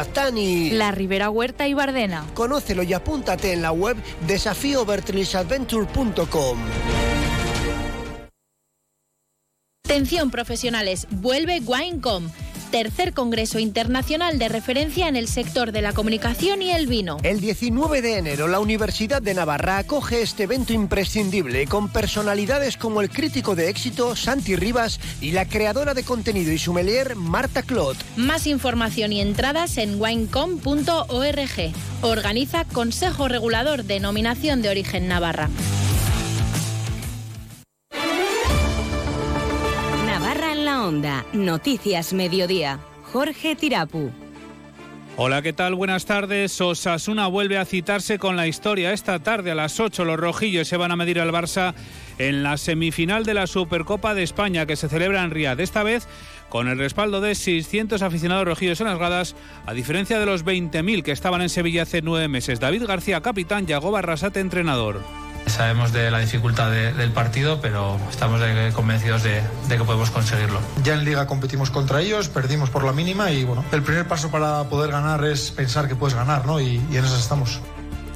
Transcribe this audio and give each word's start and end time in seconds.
Bastani. 0.00 0.70
La 0.70 0.92
Ribera 0.92 1.28
Huerta 1.28 1.68
y 1.68 1.74
Bardena. 1.74 2.24
Conócelo 2.32 2.82
y 2.82 2.94
apúntate 2.94 3.52
en 3.52 3.60
la 3.60 3.70
web 3.70 3.98
desafíovertrailsadventure.com. 4.26 6.58
Atención 9.84 10.30
profesionales, 10.30 11.06
vuelve 11.10 11.60
Winecom 11.60 12.30
tercer 12.70 13.12
Congreso 13.12 13.58
Internacional 13.58 14.38
de 14.38 14.48
Referencia 14.48 15.08
en 15.08 15.16
el 15.16 15.28
sector 15.28 15.72
de 15.72 15.82
la 15.82 15.92
comunicación 15.92 16.62
y 16.62 16.70
el 16.70 16.86
vino. 16.86 17.18
El 17.22 17.40
19 17.40 18.02
de 18.02 18.18
enero, 18.18 18.48
la 18.48 18.60
Universidad 18.60 19.20
de 19.20 19.34
Navarra 19.34 19.78
acoge 19.78 20.22
este 20.22 20.44
evento 20.44 20.72
imprescindible 20.72 21.66
con 21.66 21.88
personalidades 21.88 22.76
como 22.76 23.00
el 23.00 23.10
crítico 23.10 23.54
de 23.54 23.68
éxito 23.68 24.16
Santi 24.16 24.56
Rivas 24.56 25.00
y 25.20 25.32
la 25.32 25.46
creadora 25.46 25.94
de 25.94 26.04
contenido 26.04 26.52
y 26.52 26.58
sommelier 26.58 27.16
Marta 27.16 27.62
Clot. 27.62 27.96
Más 28.16 28.46
información 28.46 29.12
y 29.12 29.20
entradas 29.20 29.76
en 29.78 30.00
winecom.org. 30.00 31.72
Organiza 32.02 32.64
Consejo 32.64 33.28
Regulador 33.28 33.84
de 33.84 34.00
Nominación 34.00 34.62
de 34.62 34.70
Origen 34.70 35.08
Navarra. 35.08 35.50
Noticias 40.90 42.12
Mediodía. 42.12 42.80
Jorge 43.12 43.54
Tirapu. 43.54 44.10
Hola, 45.16 45.40
¿qué 45.40 45.52
tal? 45.52 45.76
Buenas 45.76 46.04
tardes. 46.04 46.60
Osasuna 46.60 47.28
vuelve 47.28 47.58
a 47.58 47.64
citarse 47.64 48.18
con 48.18 48.34
la 48.34 48.48
historia. 48.48 48.92
Esta 48.92 49.20
tarde 49.20 49.52
a 49.52 49.54
las 49.54 49.78
8 49.78 50.04
los 50.04 50.18
rojillos 50.18 50.66
se 50.66 50.76
van 50.76 50.90
a 50.90 50.96
medir 50.96 51.20
al 51.20 51.30
Barça 51.30 51.74
en 52.18 52.42
la 52.42 52.56
semifinal 52.56 53.24
de 53.24 53.34
la 53.34 53.46
Supercopa 53.46 54.14
de 54.14 54.24
España 54.24 54.66
que 54.66 54.74
se 54.74 54.88
celebra 54.88 55.22
en 55.22 55.30
Riad. 55.30 55.60
Esta 55.60 55.84
vez 55.84 56.08
con 56.48 56.66
el 56.66 56.78
respaldo 56.78 57.20
de 57.20 57.36
600 57.36 58.02
aficionados 58.02 58.44
rojillos 58.44 58.80
en 58.80 58.88
las 58.88 58.98
gradas, 58.98 59.36
a 59.66 59.74
diferencia 59.74 60.18
de 60.18 60.26
los 60.26 60.44
20.000 60.44 61.04
que 61.04 61.12
estaban 61.12 61.40
en 61.40 61.50
Sevilla 61.50 61.82
hace 61.82 62.02
nueve 62.02 62.26
meses. 62.26 62.58
David 62.58 62.86
García, 62.86 63.20
capitán, 63.20 63.66
Yago 63.66 63.92
Barrasate, 63.92 64.40
entrenador. 64.40 65.00
Sabemos 65.46 65.92
de 65.92 66.10
la 66.10 66.20
dificultad 66.20 66.70
del 66.70 67.10
partido, 67.12 67.60
pero 67.60 67.98
estamos 68.08 68.40
convencidos 68.74 69.22
de, 69.22 69.42
que 69.68 69.84
podemos 69.84 70.10
conseguirlo. 70.10 70.60
Ya 70.82 70.94
en 70.94 71.04
Liga 71.04 71.26
competimos 71.26 71.70
contra 71.70 72.00
ellos, 72.00 72.28
perdimos 72.28 72.70
por 72.70 72.84
la 72.84 72.92
mínima 72.92 73.30
y 73.32 73.44
bueno, 73.44 73.64
el 73.72 73.82
primer 73.82 74.06
paso 74.06 74.30
para 74.30 74.64
poder 74.64 74.90
ganar 74.90 75.24
es 75.24 75.50
pensar 75.50 75.88
que 75.88 75.96
puedes 75.96 76.14
ganar, 76.14 76.46
¿no? 76.46 76.60
Y, 76.60 76.80
y 76.90 76.96
en 76.96 77.04
eso 77.04 77.16
estamos. 77.16 77.60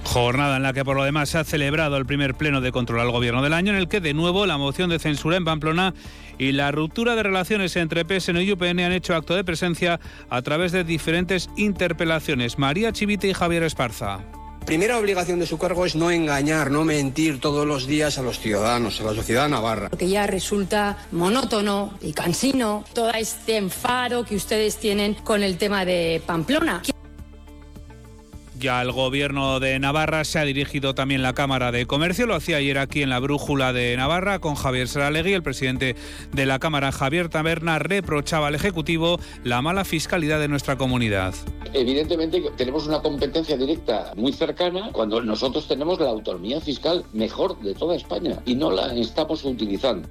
Jornada 0.05 0.59
en 0.59 0.63
la 0.63 0.73
que 0.73 0.85
por 0.85 0.97
lo 0.97 1.03
demás 1.03 1.31
se 1.31 1.39
ha 1.39 1.45
celebrado 1.45 1.97
el 1.97 2.07
primer 2.07 2.35
pleno 2.35 2.61
de 2.61 2.71
control 2.71 3.01
al 3.01 3.11
gobierno 3.11 3.43
del 3.43 3.53
año, 3.53 3.73
en 3.73 3.79
el 3.79 3.89
que 3.89 4.01
de 4.01 4.15
nuevo 4.15 4.47
la 4.47 4.59
moción 4.59 4.91
de 4.91 4.99
censura 4.99 5.37
en 5.37 5.45
Pamplona 5.45 5.95
y 6.39 6.53
la 6.53 6.71
ruptura 6.71 7.17
de 7.17 7.23
relaciones 7.23 7.75
entre 7.77 8.05
PSN 8.05 8.41
y 8.43 8.53
UPN 8.53 8.81
han 8.81 8.93
hecho 8.93 9.15
acto 9.15 9.35
de 9.35 9.45
presencia 9.45 10.01
a 10.31 10.43
través 10.43 10.73
de 10.73 10.85
diferentes 10.85 11.49
interpelaciones. 11.57 12.59
María 12.59 12.93
Chivite 12.93 13.29
y 13.29 13.35
Javier 13.35 13.63
Esparza 13.63 14.21
primera 14.65 14.99
obligación 14.99 15.39
de 15.39 15.47
su 15.47 15.59
cargo 15.59 15.87
es 15.87 15.95
no 15.95 16.11
engañar, 16.11 16.71
no 16.71 16.85
mentir 16.85 17.41
todos 17.41 17.67
los 17.67 17.87
días 17.87 18.19
a 18.19 18.23
los 18.23 18.39
ciudadanos, 18.39 19.01
a 19.01 19.05
la 19.05 19.15
sociedad 19.15 19.49
navarra. 19.49 19.91
Porque 19.91 20.09
ya 20.09 20.27
resulta 20.27 20.97
monótono 21.13 21.95
y 22.01 22.13
cansino 22.13 22.85
todo 22.93 23.11
este 23.11 23.57
enfado 23.57 24.25
que 24.25 24.37
ustedes 24.37 24.77
tienen 24.77 25.15
con 25.15 25.43
el 25.43 25.59
tema 25.59 25.85
de 25.85 26.23
Pamplona. 26.27 26.83
Ya 28.59 28.81
el 28.83 28.93
gobierno 28.93 29.59
de 29.59 29.79
Navarra 29.79 30.25
se 30.25 30.39
ha 30.39 30.45
dirigido 30.45 30.95
también 30.95 31.23
la 31.23 31.33
Cámara 31.33 31.73
de 31.73 31.87
Comercio. 31.87 32.27
Lo 32.27 32.37
hacía 32.37 32.59
ayer 32.59 32.79
aquí 32.79 33.03
en 33.03 33.11
la 33.11 33.19
Brújula 33.19 33.73
de 33.73 33.97
Navarra 33.97 34.39
con 34.39 34.55
Javier 34.55 34.87
Saralegui. 34.87 35.33
El 35.33 35.43
presidente 35.43 35.97
de 36.33 36.47
la 36.47 36.61
Cámara, 36.61 36.93
Javier 36.93 37.29
Taberna, 37.29 37.79
reprochaba 37.81 38.47
al 38.47 38.55
Ejecutivo 38.55 39.19
la 39.43 39.61
mala 39.61 39.85
fiscalidad 39.85 40.39
de 40.39 40.49
nuestra 40.49 40.77
comunidad. 40.77 41.35
Evidentemente 41.73 42.43
tenemos 42.57 42.87
una 42.87 43.03
competencia 43.03 43.57
directa 43.57 44.13
muy 44.17 44.33
cercana 44.33 44.91
cuando 44.93 45.21
nosotros 45.21 45.67
tenemos 45.67 45.99
la 45.99 46.11
autonomía 46.11 46.61
fiscal 46.61 47.05
mejor 47.13 47.61
de 47.61 47.75
toda 47.75 47.97
España 47.97 48.41
y 48.47 48.55
no 48.55 48.71
la 48.71 48.95
estamos 48.95 49.45
utilizando. 49.45 50.09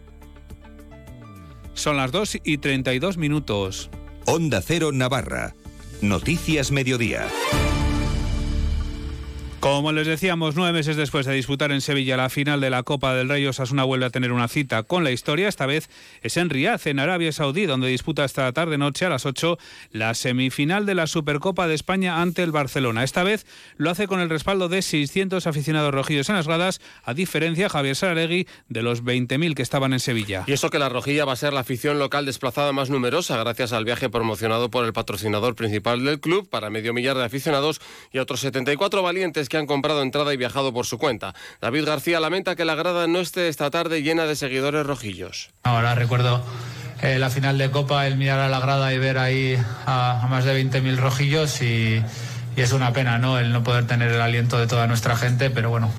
Son 1.74 1.98
las 1.98 2.12
2 2.12 2.40
y 2.44 2.58
32 2.58 3.18
minutos. 3.18 3.90
Onda 4.26 4.62
Cero 4.62 4.92
Navarra. 4.92 5.56
Noticias 6.02 6.72
Mediodía. 6.72 7.28
Como 9.64 9.94
les 9.94 10.06
decíamos, 10.06 10.58
nueve 10.58 10.74
meses 10.74 10.98
después 10.98 11.26
de 11.26 11.34
disputar 11.34 11.72
en 11.72 11.80
Sevilla 11.80 12.18
la 12.18 12.30
final 12.30 12.60
de 12.60 12.70
la 12.70 12.84
Copa 12.84 13.16
del 13.16 13.30
Rey, 13.30 13.46
Osasuna 13.46 13.86
vuelve 13.86 14.06
a 14.06 14.10
tener 14.10 14.34
una 14.34 14.50
cita 14.50 14.84
con 14.84 15.06
la 15.06 15.12
historia. 15.12 15.48
Esta 15.48 15.66
vez 15.66 15.90
es 16.22 16.36
en 16.36 16.50
Riyadh, 16.50 16.86
en 16.86 17.00
Arabia 17.00 17.32
Saudí, 17.32 17.66
donde 17.66 17.88
disputa 17.88 18.26
esta 18.26 18.52
tarde-noche 18.52 19.06
a 19.06 19.10
las 19.10 19.26
8 19.26 19.58
la 19.92 20.16
semifinal 20.16 20.86
de 20.86 20.96
la 20.96 21.08
Supercopa 21.08 21.66
de 21.66 21.76
España 21.76 22.22
ante 22.22 22.44
el 22.44 22.52
Barcelona. 22.52 23.06
Esta 23.06 23.24
vez 23.24 23.46
lo 23.78 23.90
hace 23.90 24.06
con 24.06 24.20
el 24.20 24.30
respaldo 24.30 24.68
de 24.68 24.82
600 24.82 25.48
aficionados 25.48 25.94
rojillos 25.94 26.28
en 26.28 26.36
las 26.36 26.48
gradas, 26.48 26.82
a 27.06 27.14
diferencia, 27.14 27.70
Javier 27.70 27.96
Saralegui, 27.96 28.50
de 28.68 28.84
los 28.84 29.06
20.000 29.06 29.56
que 29.56 29.62
estaban 29.62 29.94
en 29.94 30.02
Sevilla. 30.02 30.44
Y 30.46 30.52
eso 30.52 30.72
que 30.72 30.78
la 30.78 30.90
rojilla 30.90 31.24
va 31.24 31.32
a 31.32 31.38
ser 31.38 31.54
la 31.54 31.62
afición 31.62 32.00
local 32.00 32.26
desplazada 32.26 32.74
más 32.74 32.90
numerosa, 32.90 33.38
gracias 33.38 33.72
al 33.72 33.86
viaje 33.86 34.10
promocionado 34.10 34.70
por 34.70 34.84
el 34.84 34.92
patrocinador 34.92 35.56
principal 35.56 36.04
del 36.04 36.20
club 36.20 36.50
para 36.50 36.70
medio 36.70 36.94
millar 36.94 37.16
de 37.16 37.24
aficionados 37.24 37.80
y 38.12 38.18
otros 38.18 38.42
74 38.42 39.02
valientes 39.02 39.48
que 39.54 39.60
han 39.60 39.68
comprado 39.68 40.02
entrada 40.02 40.34
y 40.34 40.38
viajado 40.38 40.74
por 40.74 40.88
su 40.88 40.98
cuenta. 40.98 41.36
David 41.62 41.86
García 41.86 42.20
lamenta 42.20 42.56
que 42.56 42.66
la 42.66 42.74
grada 42.74 43.06
no 43.06 43.20
esté 43.20 43.50
esta 43.50 43.70
tarde 43.70 44.02
llena 44.02 44.26
de 44.26 44.36
seguidores 44.36 44.84
rojillos. 44.84 45.52
Ahora 45.62 45.94
recuerdo 45.94 46.44
eh, 47.04 47.20
la 47.20 47.30
final 47.30 47.60
de 47.60 47.70
Copa, 47.70 48.08
el 48.08 48.18
mirar 48.18 48.40
a 48.40 48.50
la 48.50 48.60
grada 48.60 48.92
y 48.96 48.98
ver 48.98 49.20
ahí 49.20 49.56
a, 49.86 50.26
más 50.28 50.46
de 50.46 50.60
20.000 50.60 50.98
rojillos 50.98 51.62
y, 51.62 52.02
y 52.58 52.62
es 52.62 52.74
una 52.74 52.94
pena, 52.94 53.20
¿no? 53.20 53.38
El 53.38 53.54
no 53.54 53.64
poder 53.64 53.86
tener 53.86 54.12
el 54.12 54.22
aliento 54.22 54.58
de 54.58 54.66
toda 54.66 54.88
nuestra 54.88 55.16
gente, 55.16 55.52
pero 55.52 55.70
bueno, 55.70 55.94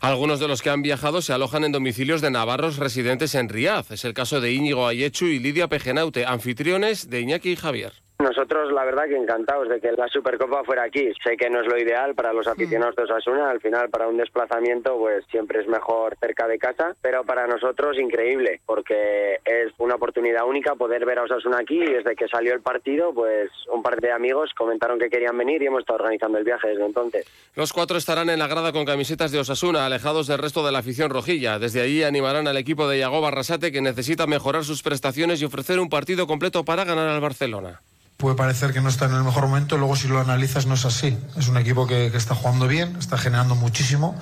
algunos 0.00 0.40
de 0.40 0.48
los 0.48 0.60
que 0.60 0.70
han 0.70 0.82
viajado 0.82 1.22
se 1.22 1.32
alojan 1.32 1.62
en 1.62 1.70
domicilios 1.70 2.20
de 2.20 2.32
navarros 2.32 2.78
residentes 2.78 3.36
en 3.36 3.48
Riad. 3.48 3.86
Es 3.90 4.04
el 4.04 4.12
caso 4.12 4.40
de 4.40 4.52
Íñigo 4.52 4.88
Ayechu 4.88 5.26
y 5.26 5.38
Lidia 5.38 5.68
Pejenaute, 5.68 6.26
anfitriones 6.26 7.10
de 7.10 7.20
Iñaki 7.20 7.50
y 7.50 7.56
Javier. 7.56 7.92
Nosotros, 8.20 8.72
la 8.72 8.84
verdad, 8.84 9.04
que 9.04 9.16
encantados 9.16 9.68
de 9.68 9.80
que 9.80 9.92
la 9.92 10.08
Supercopa 10.08 10.64
fuera 10.64 10.82
aquí. 10.82 11.12
Sé 11.22 11.36
que 11.36 11.48
no 11.48 11.60
es 11.60 11.68
lo 11.68 11.78
ideal 11.78 12.16
para 12.16 12.32
los 12.32 12.48
aficionados 12.48 12.96
de 12.96 13.04
Osasuna. 13.04 13.48
Al 13.48 13.60
final, 13.60 13.90
para 13.90 14.08
un 14.08 14.16
desplazamiento, 14.16 14.98
pues 14.98 15.24
siempre 15.30 15.60
es 15.60 15.68
mejor 15.68 16.16
cerca 16.18 16.48
de 16.48 16.58
casa. 16.58 16.96
Pero 17.00 17.22
para 17.22 17.46
nosotros, 17.46 17.96
increíble, 17.96 18.60
porque 18.66 19.38
es 19.44 19.72
una 19.78 19.94
oportunidad 19.94 20.48
única 20.48 20.74
poder 20.74 21.06
ver 21.06 21.20
a 21.20 21.22
Osasuna 21.22 21.58
aquí. 21.60 21.80
Y 21.80 21.92
desde 21.92 22.16
que 22.16 22.26
salió 22.26 22.54
el 22.54 22.60
partido, 22.60 23.14
pues 23.14 23.50
un 23.72 23.84
par 23.84 24.00
de 24.00 24.10
amigos 24.10 24.50
comentaron 24.58 24.98
que 24.98 25.10
querían 25.10 25.38
venir 25.38 25.62
y 25.62 25.66
hemos 25.66 25.80
estado 25.80 26.00
organizando 26.00 26.38
el 26.38 26.44
viaje 26.44 26.70
desde 26.70 26.86
entonces. 26.86 27.24
Los 27.54 27.72
cuatro 27.72 27.98
estarán 27.98 28.30
en 28.30 28.40
la 28.40 28.48
grada 28.48 28.72
con 28.72 28.84
camisetas 28.84 29.30
de 29.30 29.38
Osasuna, 29.38 29.86
alejados 29.86 30.26
del 30.26 30.38
resto 30.38 30.66
de 30.66 30.72
la 30.72 30.80
afición 30.80 31.10
rojilla. 31.10 31.60
Desde 31.60 31.82
allí 31.82 32.02
animarán 32.02 32.48
al 32.48 32.56
equipo 32.56 32.88
de 32.88 32.98
Yago 32.98 33.20
Barrasate, 33.20 33.70
que 33.70 33.80
necesita 33.80 34.26
mejorar 34.26 34.64
sus 34.64 34.82
prestaciones 34.82 35.40
y 35.40 35.44
ofrecer 35.44 35.78
un 35.78 35.88
partido 35.88 36.26
completo 36.26 36.64
para 36.64 36.84
ganar 36.84 37.06
al 37.06 37.20
Barcelona 37.20 37.80
puede 38.18 38.34
parecer 38.34 38.72
que 38.72 38.80
no 38.80 38.88
está 38.88 39.04
en 39.04 39.14
el 39.14 39.22
mejor 39.22 39.46
momento, 39.46 39.78
luego 39.78 39.94
si 39.94 40.08
lo 40.08 40.18
analizas 40.18 40.66
no 40.66 40.74
es 40.74 40.84
así. 40.84 41.16
Es 41.38 41.46
un 41.46 41.56
equipo 41.56 41.86
que, 41.86 42.06
está 42.08 42.34
jugando 42.34 42.66
bien, 42.66 42.96
está 42.98 43.16
generando 43.16 43.54
muchísimo, 43.54 44.18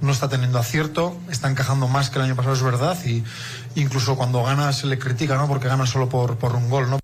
no 0.00 0.12
está 0.12 0.28
teniendo 0.28 0.58
acierto, 0.58 1.18
está 1.28 1.50
encajando 1.50 1.88
más 1.88 2.10
que 2.10 2.20
el 2.20 2.26
año 2.26 2.36
pasado, 2.36 2.54
es 2.54 2.62
verdad, 2.62 2.96
y 3.04 3.24
incluso 3.74 4.16
cuando 4.16 4.44
gana 4.44 4.72
se 4.72 4.86
le 4.86 5.00
critica, 5.00 5.36
¿no? 5.36 5.48
Porque 5.48 5.66
gana 5.66 5.84
solo 5.84 6.08
por, 6.08 6.36
por 6.38 6.54
un 6.54 6.70
gol, 6.70 6.90
¿no? 6.90 7.00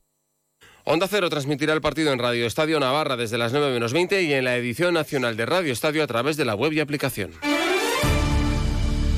Onda 0.84 1.08
Cero 1.10 1.28
transmitirá 1.28 1.72
el 1.72 1.80
partido 1.80 2.12
en 2.12 2.20
Radio 2.20 2.46
Estadio 2.46 2.78
Navarra 2.78 3.16
desde 3.16 3.38
las 3.38 3.50
9 3.50 3.72
menos 3.72 3.92
20 3.92 4.22
y 4.22 4.32
en 4.32 4.44
la 4.44 4.54
edición 4.54 4.94
nacional 4.94 5.36
de 5.36 5.46
Radio 5.46 5.72
Estadio 5.72 6.04
a 6.04 6.06
través 6.06 6.36
de 6.36 6.44
la 6.44 6.54
web 6.54 6.72
y 6.72 6.78
aplicación. 6.78 7.32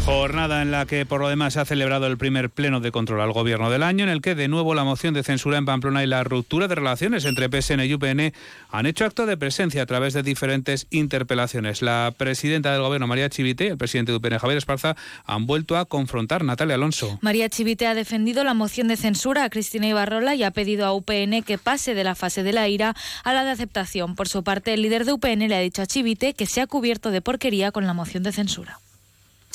Jornada 0.09 0.63
en 0.63 0.71
la 0.71 0.87
que 0.87 1.05
por 1.05 1.21
lo 1.21 1.29
demás 1.29 1.53
se 1.53 1.61
ha 1.61 1.67
celebrado 1.67 2.07
el 2.07 2.17
primer 2.17 2.49
pleno 2.49 2.81
de 2.81 2.91
control 2.91 3.21
al 3.21 3.33
gobierno 3.33 3.69
del 3.69 3.83
año, 3.83 4.05
en 4.05 4.09
el 4.09 4.23
que 4.23 4.35
de 4.35 4.49
nuevo 4.49 4.75
la 4.75 4.83
moción 4.83 5.13
de 5.13 5.23
censura 5.23 5.59
en 5.59 5.67
Pamplona 5.67 6.03
y 6.03 6.07
la 6.07 6.25
ruptura 6.25 6.67
de 6.67 6.77
relaciones 6.77 7.27
entre 7.27 7.51
PSN 7.51 7.81
y 7.85 7.93
UPN 7.93 8.33
han 8.71 8.87
hecho 8.87 9.05
acto 9.05 9.27
de 9.27 9.37
presencia 9.37 9.83
a 9.83 9.87
través 9.87 10.15
de 10.15 10.23
diferentes 10.23 10.87
interpelaciones. 10.89 11.83
La 11.83 12.15
presidenta 12.17 12.73
del 12.73 12.81
gobierno, 12.81 13.07
María 13.07 13.29
Chivite, 13.29 13.67
y 13.67 13.69
el 13.69 13.77
presidente 13.77 14.13
de 14.13 14.17
UPN, 14.17 14.39
Javier 14.39 14.57
Esparza, 14.57 14.97
han 15.27 15.45
vuelto 15.45 15.77
a 15.77 15.85
confrontar 15.85 16.43
Natalia 16.43 16.77
Alonso. 16.77 17.19
María 17.21 17.51
Chivite 17.51 17.87
ha 17.87 17.95
defendido 17.95 18.45
la 18.45 18.55
moción 18.55 18.89
de 18.89 18.97
censura 18.97 19.45
a 19.45 19.51
Cristina 19.51 19.89
Ibarrola 19.89 20.35
y 20.35 20.43
ha 20.43 20.53
pedido 20.53 20.87
a 20.87 20.95
UPN 20.95 21.43
que 21.43 21.59
pase 21.59 21.93
de 21.93 22.05
la 22.05 22.15
fase 22.15 22.43
de 22.43 22.55
la 22.55 22.67
ira 22.67 22.97
a 23.25 23.35
la 23.35 23.45
de 23.45 23.51
aceptación. 23.51 24.15
Por 24.15 24.29
su 24.29 24.43
parte, 24.43 24.73
el 24.73 24.81
líder 24.81 25.05
de 25.05 25.13
UPN 25.13 25.49
le 25.49 25.57
ha 25.57 25.61
dicho 25.61 25.83
a 25.83 25.87
Chivite 25.87 26.33
que 26.33 26.47
se 26.47 26.63
ha 26.63 26.67
cubierto 26.67 27.11
de 27.11 27.21
porquería 27.21 27.73
con 27.73 27.87
la 27.87 27.93
moción 27.93 28.23
de 28.23 28.33
censura. 28.33 28.79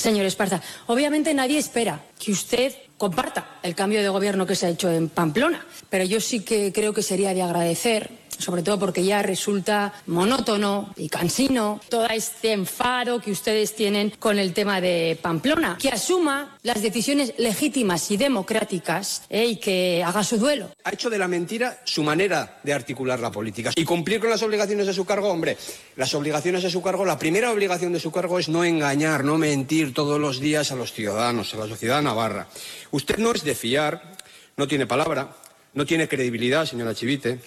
Señor 0.03 0.25
Esparza, 0.25 0.61
obviamente 0.88 1.33
nadie 1.33 1.57
espera 1.57 2.03
que 2.23 2.31
usted 2.31 2.73
comparta 2.97 3.59
el 3.63 3.75
cambio 3.75 4.01
de 4.01 4.09
gobierno 4.09 4.45
que 4.45 4.55
se 4.55 4.65
ha 4.65 4.69
hecho 4.69 4.89
en 4.89 5.09
Pamplona, 5.09 5.65
pero 5.89 6.05
yo 6.05 6.21
sí 6.21 6.41
que 6.41 6.71
creo 6.71 6.93
que 6.93 7.03
sería 7.03 7.33
de 7.33 7.41
agradecer 7.41 8.23
sobre 8.37 8.63
todo 8.63 8.79
porque 8.79 9.03
ya 9.03 9.21
resulta 9.21 9.93
monótono 10.07 10.93
y 10.97 11.09
cansino 11.09 11.79
todo 11.89 12.07
este 12.07 12.51
enfado 12.51 13.19
que 13.19 13.31
ustedes 13.31 13.75
tienen 13.75 14.11
con 14.19 14.39
el 14.39 14.53
tema 14.53 14.81
de 14.81 15.17
Pamplona, 15.21 15.77
que 15.79 15.89
asuma 15.89 16.57
las 16.63 16.81
decisiones 16.81 17.33
legítimas 17.37 18.09
y 18.11 18.17
democráticas 18.17 19.23
eh, 19.29 19.45
y 19.45 19.55
que 19.57 20.03
haga 20.05 20.23
su 20.23 20.37
duelo. 20.37 20.69
Ha 20.83 20.91
hecho 20.91 21.09
de 21.09 21.17
la 21.17 21.27
mentira 21.27 21.81
su 21.83 22.03
manera 22.03 22.59
de 22.63 22.73
articular 22.73 23.19
la 23.19 23.31
política. 23.31 23.71
Y 23.75 23.85
cumplir 23.85 24.19
con 24.19 24.29
las 24.29 24.43
obligaciones 24.43 24.87
de 24.87 24.93
su 24.93 25.05
cargo, 25.05 25.29
hombre, 25.29 25.57
las 25.95 26.13
obligaciones 26.13 26.63
de 26.63 26.69
su 26.69 26.81
cargo, 26.81 27.05
la 27.05 27.19
primera 27.19 27.51
obligación 27.51 27.93
de 27.93 27.99
su 27.99 28.11
cargo 28.11 28.39
es 28.39 28.49
no 28.49 28.63
engañar, 28.63 29.23
no 29.23 29.37
mentir 29.37 29.93
todos 29.93 30.19
los 30.19 30.39
días 30.39 30.71
a 30.71 30.75
los 30.75 30.93
ciudadanos, 30.93 31.53
a 31.53 31.57
la 31.57 31.67
sociedad 31.67 32.01
navarra. 32.13 32.48
Usted 32.92 33.18
no 33.18 33.31
es 33.31 33.44
de 33.44 33.56
fiar, 33.56 34.15
no 34.56 34.68
tiene 34.68 34.86
palabra, 34.86 35.36
no 35.74 35.86
tiene 35.86 36.07
credibilidad, 36.07 36.65
señora 36.65 36.94
Chivite. 36.94 37.39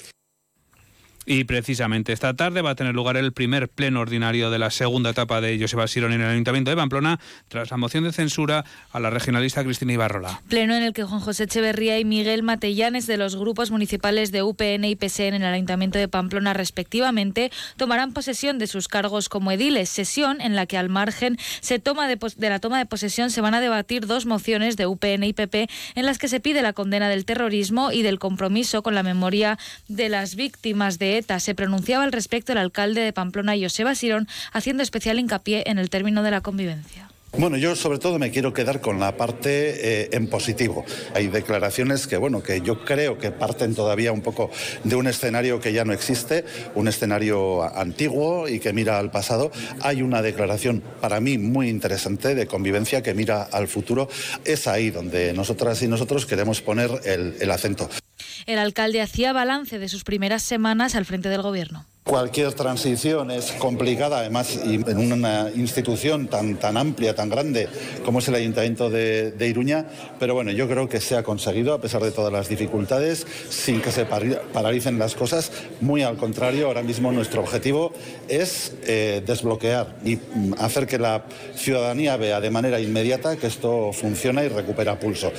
Y 1.29 1.43
precisamente 1.43 2.13
esta 2.13 2.35
tarde 2.35 2.63
va 2.63 2.71
a 2.71 2.75
tener 2.77 2.95
lugar 2.95 3.17
el 3.17 3.33
primer 3.33 3.69
pleno 3.69 4.01
ordinario 4.01 4.49
de 4.49 4.61
la 4.61 4.71
segunda 4.71 5.11
etapa 5.11 5.41
de 5.41 5.59
Joseba 5.61 5.89
Sirón 5.89 6.13
en 6.13 6.21
el 6.21 6.31
Ayuntamiento 6.31 6.71
de 6.71 6.77
Pamplona, 6.77 7.19
tras 7.49 7.69
la 7.73 7.77
moción 7.77 8.05
de 8.05 8.13
censura 8.13 8.65
a 8.93 9.01
la 9.01 9.11
regionalista 9.11 9.65
Cristina 9.65 9.93
Ibarrola. 9.93 10.41
Pleno 10.49 10.77
en 10.77 10.85
el 10.85 10.93
que 10.93 11.03
Juan 11.03 11.19
José 11.19 11.45
Echeverría 11.45 11.99
y 11.99 12.05
Miguel 12.05 12.45
Matellanes 12.45 13.09
de 13.09 13.17
los 13.17 13.35
grupos 13.35 13.73
municipales 13.73 14.31
de 14.31 14.45
UPN 14.45 14.85
y 14.85 14.95
PSN 14.95 15.35
en 15.35 15.43
el 15.43 15.53
Ayuntamiento 15.53 15.99
de 15.99 16.07
Pamplona, 16.07 16.55
respectivamente, 16.55 17.51
tomarán 17.77 18.13
posesión 18.13 18.61
de 18.61 18.69
sus 18.69 18.87
cargos 18.87 19.29
como 19.29 19.51
ediles. 19.51 19.89
Sesión 19.89 20.41
en 20.41 20.55
la 20.55 20.67
que, 20.67 20.79
al 20.79 20.91
margen 20.91 21.39
se 21.61 21.81
toma 21.81 22.07
de, 22.07 22.19
de 22.37 22.51
la 22.51 22.61
toma 22.61 22.79
de 22.79 22.87
posesión, 22.87 23.33
se 23.33 23.41
van 23.41 23.55
a 23.55 23.61
debatir 23.61 24.07
dos 24.07 24.27
mociones 24.27 24.77
de 24.77 24.87
UPN 24.87 25.25
y 25.25 25.33
PP 25.33 25.69
en 25.97 26.07
las 26.07 26.19
que 26.19 26.29
se 26.29 26.39
pide 26.39 26.63
la 26.63 26.73
condena 26.73 27.09
del 27.09 27.25
terrorismo 27.25 27.91
y 27.91 28.03
del 28.03 28.21
compromiso 28.21 28.85
con 28.85 28.95
la 28.95 29.03
memoria 29.03 29.59
de 29.89 30.09
las 30.09 30.37
víctimas 30.37 31.01
de 31.01 31.16
se 31.23 31.55
pronunciaba 31.55 32.05
al 32.05 32.13
respecto 32.13 32.53
el 32.53 32.59
alcalde 32.59 33.01
de 33.01 33.13
Pamplona, 33.13 33.55
Joseba 33.61 33.95
Sirón, 33.95 34.29
haciendo 34.53 34.83
especial 34.83 35.19
hincapié 35.19 35.65
en 35.67 35.79
el 35.79 35.91
término 35.91 36.23
de 36.23 36.31
la 36.31 36.41
convivencia. 36.41 37.09
Bueno, 37.39 37.59
yo 37.59 37.77
sobre 37.77 37.99
todo 37.99 38.19
me 38.19 38.31
quiero 38.31 38.55
quedar 38.55 38.81
con 38.81 38.99
la 38.99 39.19
parte 39.19 40.05
eh, 40.05 40.09
en 40.13 40.29
positivo. 40.29 40.87
Hay 41.15 41.27
declaraciones 41.27 42.07
que, 42.07 42.17
bueno, 42.17 42.43
que 42.43 42.63
yo 42.63 42.83
creo 42.83 43.19
que 43.19 43.31
parten 43.31 43.75
todavía 43.75 44.11
un 44.11 44.23
poco 44.23 44.51
de 44.85 44.97
un 44.97 45.07
escenario 45.07 45.61
que 45.61 45.75
ya 45.75 45.85
no 45.85 45.93
existe, 45.93 46.47
un 46.75 46.89
escenario 46.89 47.63
antiguo 47.77 48.49
y 48.49 48.59
que 48.59 48.73
mira 48.73 48.99
al 48.99 49.11
pasado. 49.11 49.51
Hay 49.83 50.01
una 50.01 50.23
declaración 50.23 50.83
para 51.03 51.21
mí 51.21 51.37
muy 51.37 51.69
interesante 51.69 52.35
de 52.35 52.47
convivencia 52.47 53.03
que 53.03 53.13
mira 53.13 53.43
al 53.43 53.69
futuro. 53.69 54.09
Es 54.47 54.67
ahí 54.67 54.91
donde 54.91 55.35
nosotras 55.35 55.83
y 55.83 55.89
nosotros 55.89 56.25
queremos 56.25 56.63
poner 56.63 56.91
el 57.05 57.51
acento. 57.51 57.91
El 58.45 58.59
alcalde 58.59 59.01
hacía 59.01 59.33
balance 59.33 59.79
de 59.79 59.89
sus 59.89 60.05
primeras 60.05 60.43
semanas 60.43 60.95
al 60.95 61.05
frente 61.07 61.29
del 61.29 61.43
gobierno. 61.43 61.87
Cualquier 62.07 62.53
transición 62.53 63.33
es 63.33 63.51
complicada, 63.51 64.21
además, 64.21 64.61
en 64.63 65.13
una 65.13 65.51
institución 65.57 66.29
tan, 66.29 66.55
tan 66.55 66.77
amplia, 66.77 67.17
tan 67.17 67.29
grande 67.29 67.69
como 68.05 68.21
es 68.21 68.29
el 68.29 68.37
Ayuntamiento 68.37 68.91
de, 68.91 69.35
Iruña, 69.41 69.87
pero 70.21 70.33
bueno, 70.33 70.53
yo 70.53 70.69
creo 70.69 70.89
que 70.89 71.01
se 71.01 71.17
ha 71.17 71.25
conseguido, 71.25 71.75
a 71.75 71.81
pesar 71.81 72.01
de 72.05 72.13
todas 72.13 72.33
las 72.33 72.49
dificultades, 72.49 73.27
sin 73.49 73.81
que 73.81 73.91
se 73.91 74.07
paralicen 74.07 75.01
las 75.01 75.17
cosas. 75.17 75.51
Muy 75.81 76.03
al 76.03 76.17
contrario, 76.17 76.69
ahora 76.69 76.85
mismo 76.85 77.11
nuestro 77.11 77.41
objetivo 77.41 77.93
es 78.29 78.77
eh, 78.85 79.21
desbloquear 79.27 79.97
y 80.05 80.15
mm, 80.15 80.55
hacer 80.59 80.87
que 80.87 81.01
la 81.01 81.25
ciudadanía 81.57 82.17
vea 82.17 82.41
de 82.41 82.51
manera 82.51 82.79
inmediata 82.79 83.37
que 83.37 83.49
esto 83.49 83.93
funciona 83.93 84.45
y 84.45 84.49
recupera 84.49 84.97
pulso. 85.01 85.33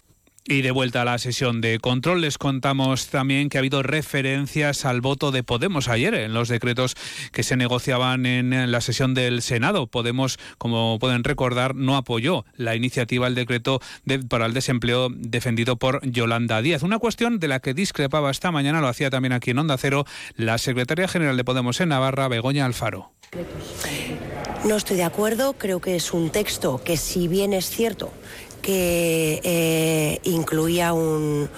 Y 0.49 0.61
de 0.61 0.71
vuelta 0.71 1.01
a 1.01 1.05
la 1.05 1.17
sesión 1.17 1.59
de 1.59 1.77
control, 1.77 2.21
les 2.21 2.37
contamos 2.37 3.07
también 3.07 3.49
que 3.49 3.57
ha 3.57 3.59
habido 3.59 3.83
referencias 3.83 4.85
al 4.85 5.01
voto 5.01 5.31
de 5.31 5.43
Podemos 5.43 5.89
ayer 5.89 6.13
en 6.13 6.33
los 6.33 6.47
decretos 6.47 6.95
que 7.33 7.43
se 7.43 7.57
negociaban 7.57 8.25
en 8.25 8.71
la 8.71 8.79
sesión 8.79 9.13
del 9.13 9.41
Senado. 9.41 9.87
Podemos, 9.87 10.39
como 10.57 10.99
pueden 10.99 11.25
recordar, 11.25 11.75
no 11.75 11.97
apoyó 11.97 12.45
la 12.55 12.77
iniciativa, 12.77 13.27
el 13.27 13.35
decreto 13.35 13.81
para 14.29 14.45
el 14.45 14.53
desempleo 14.53 15.09
defendido 15.09 15.75
por 15.75 15.99
Yolanda 16.09 16.61
Díaz. 16.61 16.81
Una 16.81 16.97
cuestión 16.97 17.39
de 17.39 17.49
la 17.49 17.59
que 17.59 17.73
discrepaba 17.73 18.31
esta 18.31 18.49
mañana, 18.49 18.79
lo 18.79 18.87
hacía 18.87 19.09
también 19.09 19.33
aquí 19.33 19.51
en 19.51 19.59
Onda 19.59 19.77
Cero, 19.77 20.05
la 20.37 20.57
secretaria 20.59 21.09
general 21.09 21.35
de 21.35 21.43
Podemos 21.43 21.81
en 21.81 21.89
Navarra, 21.89 22.29
Begoña 22.29 22.65
Alfaro. 22.65 23.11
No 24.63 24.77
estoy 24.77 24.95
de 24.95 25.03
acuerdo, 25.03 25.53
creo 25.53 25.81
que 25.81 25.97
es 25.97 26.13
un 26.13 26.29
texto 26.29 26.81
que 26.83 26.95
si 26.95 27.27
bien 27.27 27.51
es 27.51 27.69
cierto 27.69 28.13
que 28.67 29.39
eh, 29.45 30.19
incluía 30.25 30.91
un, 30.91 31.49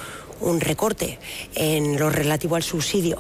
recorte 0.60 1.18
en 1.56 1.98
lo 1.98 2.12
relativo 2.12 2.56
al 2.56 2.62
subsidio 2.62 3.18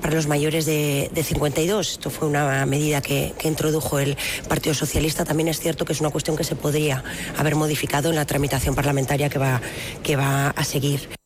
para 0.00 0.14
los 0.14 0.28
mayores 0.28 0.64
de, 0.64 1.10
52. 1.12 1.90
Esto 1.90 2.08
fue 2.08 2.28
una 2.28 2.64
medida 2.66 3.00
que, 3.02 3.34
introdujo 3.42 3.98
el 3.98 4.16
Partido 4.48 4.74
Socialista. 4.74 5.24
También 5.24 5.48
es 5.48 5.58
cierto 5.58 5.84
que 5.84 5.92
es 5.92 6.00
una 6.00 6.10
cuestión 6.10 6.36
que 6.36 6.44
se 6.44 6.54
podría 6.54 7.02
haber 7.36 7.56
modificado 7.56 8.10
en 8.10 8.14
la 8.14 8.26
tramitación 8.26 8.76
parlamentaria 8.76 9.28
que 9.28 9.40
va, 9.40 9.60
que 10.04 10.14
va 10.14 10.50
a 10.50 10.62
seguir. 10.62 11.21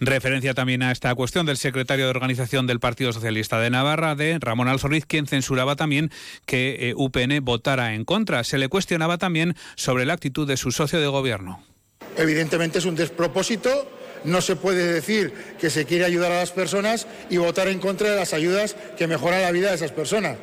Referencia 0.00 0.54
también 0.54 0.82
a 0.82 0.92
esta 0.92 1.14
cuestión 1.14 1.44
del 1.44 1.58
secretario 1.58 2.06
de 2.06 2.10
organización 2.10 2.66
del 2.66 2.80
Partido 2.80 3.12
Socialista 3.12 3.60
de 3.60 3.68
Navarra, 3.68 4.14
de 4.14 4.38
Ramón 4.40 4.66
Alzorriz, 4.66 5.04
quien 5.04 5.26
censuraba 5.26 5.76
también 5.76 6.10
que 6.46 6.88
eh, 6.88 6.94
UPN 6.96 7.44
votara 7.44 7.94
en 7.94 8.06
contra. 8.06 8.42
Se 8.42 8.56
le 8.56 8.68
cuestionaba 8.68 9.18
también 9.18 9.54
sobre 9.76 10.06
la 10.06 10.14
actitud 10.14 10.48
de 10.48 10.56
su 10.56 10.72
socio 10.72 11.02
de 11.02 11.06
gobierno. 11.06 11.62
Evidentemente 12.16 12.78
es 12.78 12.86
un 12.86 12.94
despropósito. 12.94 13.70
No 14.24 14.40
se 14.40 14.56
puede 14.56 14.90
decir 14.90 15.34
que 15.60 15.68
se 15.68 15.84
quiere 15.84 16.06
ayudar 16.06 16.32
a 16.32 16.38
las 16.38 16.52
personas 16.52 17.06
y 17.28 17.36
votar 17.36 17.68
en 17.68 17.78
contra 17.78 18.10
de 18.10 18.16
las 18.16 18.32
ayudas 18.32 18.76
que 18.96 19.06
mejoran 19.06 19.42
la 19.42 19.52
vida 19.52 19.68
de 19.68 19.74
esas 19.74 19.92
personas. 19.92 20.38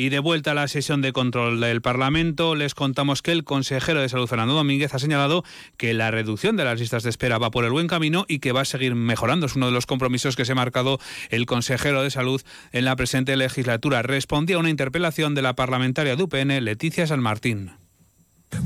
Y 0.00 0.10
de 0.10 0.20
vuelta 0.20 0.52
a 0.52 0.54
la 0.54 0.68
sesión 0.68 1.02
de 1.02 1.12
control 1.12 1.58
del 1.58 1.82
Parlamento, 1.82 2.54
les 2.54 2.76
contamos 2.76 3.20
que 3.20 3.32
el 3.32 3.42
consejero 3.42 4.00
de 4.00 4.08
Salud, 4.08 4.28
Fernando 4.28 4.54
Domínguez, 4.54 4.94
ha 4.94 5.00
señalado 5.00 5.42
que 5.76 5.92
la 5.92 6.12
reducción 6.12 6.56
de 6.56 6.62
las 6.62 6.78
listas 6.78 7.02
de 7.02 7.10
espera 7.10 7.38
va 7.38 7.50
por 7.50 7.64
el 7.64 7.72
buen 7.72 7.88
camino 7.88 8.24
y 8.28 8.38
que 8.38 8.52
va 8.52 8.60
a 8.60 8.64
seguir 8.64 8.94
mejorando. 8.94 9.46
Es 9.46 9.56
uno 9.56 9.66
de 9.66 9.72
los 9.72 9.86
compromisos 9.86 10.36
que 10.36 10.44
se 10.44 10.52
ha 10.52 10.54
marcado 10.54 11.00
el 11.30 11.46
consejero 11.46 12.00
de 12.04 12.12
Salud 12.12 12.40
en 12.70 12.84
la 12.84 12.94
presente 12.94 13.36
legislatura. 13.36 14.02
Respondía 14.02 14.54
a 14.54 14.60
una 14.60 14.70
interpelación 14.70 15.34
de 15.34 15.42
la 15.42 15.56
parlamentaria 15.56 16.14
de 16.14 16.22
UPN, 16.22 16.64
Leticia 16.64 17.04
San 17.08 17.18
Martín 17.20 17.72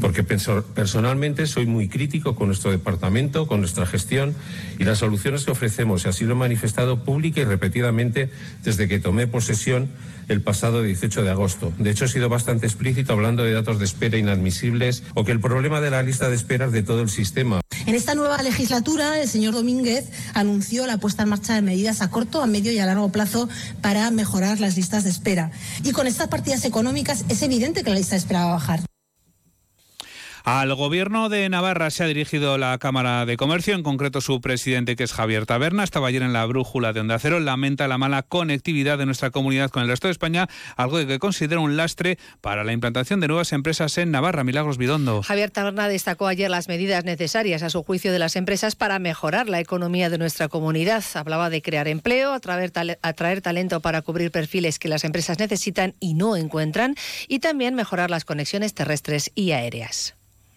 porque 0.01 0.23
personalmente 0.23 1.47
soy 1.47 1.67
muy 1.67 1.89
crítico 1.89 2.37
con 2.37 2.47
nuestro 2.47 2.71
departamento, 2.71 3.49
con 3.49 3.59
nuestra 3.61 3.85
gestión 3.85 4.33
y 4.79 4.85
las 4.85 4.99
soluciones 4.99 5.45
que 5.45 5.51
ofrecemos, 5.51 6.05
y 6.05 6.09
así 6.09 6.25
lo 6.25 6.35
he 6.35 6.37
manifestado 6.37 7.03
pública 7.03 7.41
y 7.41 7.45
repetidamente 7.45 8.31
desde 8.63 8.87
que 8.87 9.01
tomé 9.01 9.27
posesión 9.27 9.91
el 10.29 10.43
pasado 10.43 10.83
18 10.83 11.23
de 11.23 11.31
agosto. 11.31 11.73
De 11.79 11.91
hecho, 11.91 12.05
he 12.05 12.09
sido 12.09 12.29
bastante 12.29 12.67
explícito 12.67 13.13
hablando 13.13 13.45
de 13.45 13.53
datos 13.53 13.79
de 13.79 13.85
espera 13.85 14.19
inadmisibles 14.19 15.03
o 15.15 15.25
que 15.25 15.33
el 15.33 15.41
problema 15.41 15.81
de 15.81 15.91
la 15.91 16.03
lista 16.03 16.29
de 16.29 16.37
espera 16.37 16.67
es 16.67 16.73
de 16.73 16.83
todo 16.83 17.03
el 17.03 17.11
sistema. 17.11 17.61
En 17.87 17.95
esta 17.95 18.15
nueva 18.15 18.41
legislatura, 18.43 19.21
el 19.21 19.29
señor 19.29 19.55
Domínguez 19.55 20.09
anunció 20.35 20.87
la 20.87 20.99
puesta 20.99 21.25
en 21.25 21.31
marcha 21.31 21.55
de 21.55 21.63
medidas 21.63 22.01
a 22.01 22.11
corto, 22.11 22.43
a 22.43 22.47
medio 22.47 22.73
y 22.73 22.79
a 22.79 22.87
largo 22.87 23.11
plazo 23.11 23.49
para 23.81 24.11
mejorar 24.11 24.61
las 24.61 24.77
listas 24.77 25.05
de 25.05 25.11
espera. 25.11 25.51
Y 25.83 25.93
con 25.93 26.07
estas 26.07 26.29
partidas 26.29 26.65
económicas 26.65 27.25
es 27.29 27.43
evidente 27.43 27.83
que 27.83 27.91
la 27.91 27.97
lista 27.97 28.15
de 28.15 28.19
espera 28.19 28.45
va 28.45 28.51
a 28.51 28.55
bajar. 28.55 28.92
Al 30.45 30.75
gobierno 30.75 31.29
de 31.29 31.49
Navarra 31.49 31.91
se 31.91 32.03
ha 32.03 32.07
dirigido 32.09 32.59
la 32.59 32.77
Cámara 32.79 33.25
de 33.27 33.37
Comercio, 33.37 33.77
en 33.77 33.85
concreto 33.85 34.21
su 34.21 34.41
presidente, 34.41 34.97
que 34.97 35.05
es 35.05 35.13
Javier 35.13 35.47
Taberna. 35.47 35.85
Estaba 35.85 36.09
ayer 36.09 36.23
en 36.23 36.33
la 36.33 36.45
brújula 36.47 36.93
de 36.93 36.99
Onda 36.99 37.21
Cero. 37.21 37.39
Lamenta 37.39 37.87
la 37.87 37.97
mala 37.97 38.25
conectividad 38.25 38.99
de 38.99 39.07
nuestra 39.07 39.31
comunidad 39.31 39.71
con 39.71 39.85
el 39.85 39.89
resto 39.89 40.09
de 40.09 40.13
España, 40.13 40.49
algo 40.77 40.99
que 41.07 41.21
considera 41.21 41.61
un 41.61 41.77
lastre 41.77 42.19
para 42.41 42.65
la 42.65 42.73
implantación 42.73 43.21
de 43.21 43.29
nuevas 43.29 43.53
empresas 43.53 43.97
en 43.99 44.11
Navarra. 44.11 44.43
Milagros 44.43 44.79
Bidondo. 44.79 45.23
Javier 45.23 45.53
Taberna 45.53 45.87
destacó 45.87 46.27
ayer 46.27 46.51
las 46.51 46.67
medidas 46.67 47.05
necesarias, 47.05 47.63
a 47.63 47.71
su 47.71 47.85
juicio, 47.85 48.11
de 48.11 48.19
las 48.19 48.35
empresas 48.35 48.75
para 48.75 48.99
mejorar 48.99 49.49
la 49.49 49.61
economía 49.61 50.11
de 50.11 50.19
nuestra 50.19 50.49
comunidad. 50.49 51.05
Hablaba 51.15 51.51
de 51.51 51.63
crear 51.63 51.87
empleo, 51.87 52.33
atraer, 52.33 52.73
atraer 53.03 53.43
talento 53.43 53.79
para 53.79 54.03
cubrir 54.03 54.33
perfiles 54.33 54.81
que 54.81 54.89
las 54.89 55.05
empresas 55.05 55.39
necesitan 55.39 55.95
y 56.01 56.15
no 56.15 56.35
encuentran, 56.35 56.97
y 57.29 57.39
también 57.39 57.77
mejorar 57.77 58.11
las 58.11 58.25
conexiones 58.25 58.75
terrestres 58.75 59.31
y 59.37 59.53
aéreas. 59.53 60.17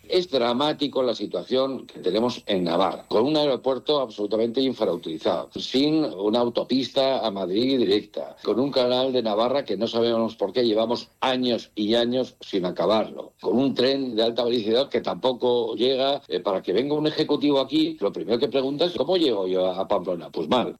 Es 0.09 0.29
dramático 0.29 1.03
la 1.03 1.15
situación 1.15 1.85
que 1.87 1.99
tenemos 1.99 2.43
en 2.45 2.63
Navarra, 2.63 3.05
con 3.07 3.25
un 3.25 3.37
aeropuerto 3.37 3.99
absolutamente 3.99 4.61
infrautilizado, 4.61 5.49
sin 5.55 6.05
una 6.05 6.39
autopista 6.39 7.25
a 7.25 7.31
Madrid 7.31 7.77
directa, 7.77 8.35
con 8.43 8.59
un 8.59 8.71
canal 8.71 9.13
de 9.13 9.23
Navarra 9.23 9.65
que 9.65 9.77
no 9.77 9.87
sabemos 9.87 10.35
por 10.35 10.53
qué 10.53 10.65
llevamos 10.65 11.09
años 11.19 11.71
y 11.75 11.95
años 11.95 12.35
sin 12.41 12.65
acabarlo, 12.65 13.33
con 13.41 13.57
un 13.57 13.73
tren 13.73 14.15
de 14.15 14.23
alta 14.23 14.43
velocidad 14.43 14.89
que 14.89 15.01
tampoco 15.01 15.75
llega. 15.75 16.21
Eh, 16.27 16.39
para 16.39 16.61
que 16.61 16.73
venga 16.73 16.95
un 16.95 17.07
ejecutivo 17.07 17.59
aquí, 17.59 17.97
lo 17.99 18.11
primero 18.11 18.39
que 18.39 18.47
pregunta 18.47 18.85
es 18.85 18.93
¿cómo 18.93 19.17
llego 19.17 19.47
yo 19.47 19.67
a 19.67 19.87
Pamplona? 19.87 20.29
Pues 20.29 20.47
mal. 20.47 20.75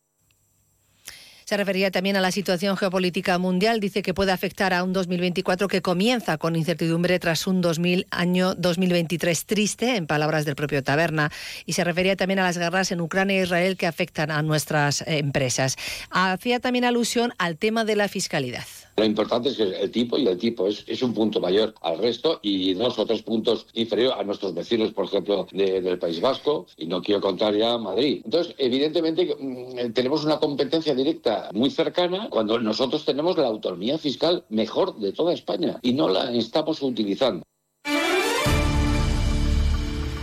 Se 1.45 1.57
refería 1.57 1.91
también 1.91 2.17
a 2.17 2.21
la 2.21 2.31
situación 2.31 2.75
geopolítica 2.75 3.37
mundial. 3.37 3.79
Dice 3.79 4.01
que 4.01 4.15
puede 4.15 4.31
afectar 4.31 4.73
a 4.73 4.83
un 4.83 4.93
2024 4.93 5.67
que 5.67 5.83
comienza 5.83 6.39
con 6.39 6.55
incertidumbre 6.55 7.19
tras 7.19 7.45
un 7.45 7.61
2000, 7.61 8.07
año 8.09 8.55
2023 8.55 9.45
triste, 9.45 9.95
en 9.95 10.07
palabras 10.07 10.45
del 10.45 10.55
propio 10.55 10.81
Taberna. 10.81 11.31
Y 11.67 11.73
se 11.73 11.83
refería 11.83 12.15
también 12.15 12.39
a 12.39 12.43
las 12.43 12.57
guerras 12.57 12.91
en 12.91 12.99
Ucrania 12.99 13.39
e 13.39 13.43
Israel 13.43 13.77
que 13.77 13.85
afectan 13.85 14.31
a 14.31 14.41
nuestras 14.41 15.01
eh, 15.01 15.19
empresas. 15.19 15.75
Hacía 16.09 16.59
también 16.59 16.83
alusión 16.83 17.31
al 17.37 17.57
tema 17.57 17.85
de 17.85 17.95
la 17.95 18.07
fiscalidad. 18.07 18.65
Lo 18.97 19.03
importante 19.03 19.49
es 19.49 19.57
que 19.57 19.63
el 19.63 19.91
tipo 19.91 20.17
y 20.17 20.25
el 20.25 20.37
tipo 20.37 20.67
es, 20.67 21.03
un 21.03 21.13
punto 21.13 21.41
mayor 21.41 21.75
al 21.81 21.97
resto 21.97 22.39
y 22.41 22.73
dos 22.73 22.97
o 22.97 23.05
tres 23.05 23.23
puntos 23.23 23.67
inferior 23.73 24.13
a 24.17 24.23
nuestros 24.23 24.53
vecinos, 24.53 24.93
por 24.93 25.05
ejemplo, 25.05 25.47
del 25.51 25.99
País 25.99 26.21
Vasco, 26.21 26.65
y 26.77 26.85
no 26.85 27.01
quiero 27.01 27.19
contar 27.19 27.53
ya 27.55 27.77
Madrid. 27.77 28.21
Entonces, 28.23 28.55
evidentemente, 28.57 29.35
mm, 29.37 29.91
tenemos 29.91 30.23
una 30.23 30.39
competencia 30.39 30.95
directa 30.95 31.49
muy 31.53 31.69
cercana 31.69 32.29
cuando 32.29 32.57
nosotros 32.59 33.03
tenemos 33.03 33.37
la 33.37 33.47
autonomía 33.47 33.97
fiscal 33.97 34.45
mejor 34.49 34.97
de 34.97 35.11
toda 35.11 35.33
España 35.33 35.79
y 35.81 35.93
no 35.93 36.07
la 36.07 36.31
estamos 36.31 36.81
utilizando. 36.81 37.43